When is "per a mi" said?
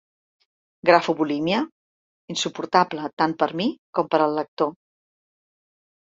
3.45-3.69